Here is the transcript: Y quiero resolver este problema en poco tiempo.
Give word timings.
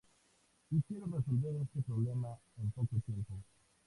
Y 0.71 0.81
quiero 0.81 1.05
resolver 1.05 1.57
este 1.61 1.83
problema 1.83 2.29
en 2.57 2.71
poco 2.71 2.99
tiempo. 3.05 3.35